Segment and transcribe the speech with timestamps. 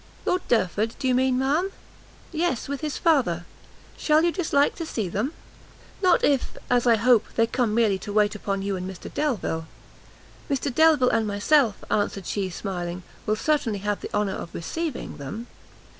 [0.25, 1.71] "Lord Derford, do you mean, ma'am?"
[2.31, 3.45] "Yes, with his father;
[3.95, 5.31] shall you dislike to see them?"
[6.01, 9.67] "Not if, as I hope, they come merely to wait upon you and Mr Delvile."
[10.49, 15.45] "Mr Delvile and myself," answered she smiling, "will certainly have the honour of receiving them."